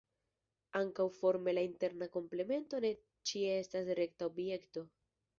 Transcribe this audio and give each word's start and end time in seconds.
Ankaŭ 0.77 1.03
forme 1.17 1.51
la 1.57 1.63
interna 1.67 2.07
komplemento 2.15 2.79
ne 2.85 2.91
ĉie 3.33 3.51
estas 3.65 3.93
rekta 4.01 4.31
objekto. 4.33 4.85